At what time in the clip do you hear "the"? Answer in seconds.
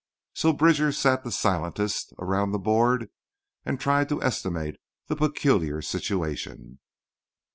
1.23-1.29, 2.53-2.57, 5.05-5.15